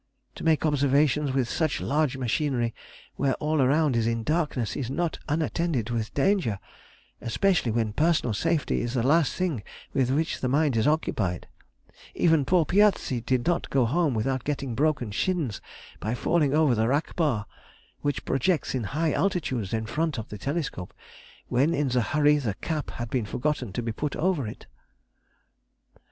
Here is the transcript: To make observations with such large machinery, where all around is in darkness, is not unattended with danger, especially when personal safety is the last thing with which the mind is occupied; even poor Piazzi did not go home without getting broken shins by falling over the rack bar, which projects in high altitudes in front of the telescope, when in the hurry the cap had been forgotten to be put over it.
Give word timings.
To 0.33 0.43
make 0.43 0.65
observations 0.65 1.31
with 1.31 1.47
such 1.47 1.79
large 1.79 2.17
machinery, 2.17 2.73
where 3.17 3.35
all 3.35 3.61
around 3.61 3.95
is 3.95 4.07
in 4.07 4.23
darkness, 4.23 4.75
is 4.75 4.89
not 4.89 5.19
unattended 5.29 5.91
with 5.91 6.11
danger, 6.15 6.57
especially 7.21 7.71
when 7.71 7.93
personal 7.93 8.33
safety 8.33 8.81
is 8.81 8.95
the 8.95 9.03
last 9.05 9.35
thing 9.35 9.61
with 9.93 10.09
which 10.09 10.39
the 10.41 10.47
mind 10.47 10.75
is 10.75 10.87
occupied; 10.87 11.47
even 12.15 12.45
poor 12.45 12.65
Piazzi 12.65 13.21
did 13.21 13.45
not 13.45 13.69
go 13.69 13.85
home 13.85 14.15
without 14.15 14.43
getting 14.43 14.73
broken 14.73 15.11
shins 15.11 15.61
by 15.99 16.15
falling 16.15 16.51
over 16.51 16.73
the 16.73 16.87
rack 16.87 17.15
bar, 17.15 17.45
which 18.01 18.25
projects 18.25 18.73
in 18.73 18.85
high 18.97 19.13
altitudes 19.13 19.71
in 19.71 19.85
front 19.85 20.17
of 20.17 20.29
the 20.29 20.39
telescope, 20.39 20.95
when 21.47 21.75
in 21.75 21.89
the 21.89 22.01
hurry 22.01 22.39
the 22.39 22.55
cap 22.55 22.89
had 22.89 23.11
been 23.11 23.27
forgotten 23.27 23.71
to 23.71 23.83
be 23.83 23.91
put 23.91 24.15
over 24.15 24.47
it. 24.47 24.65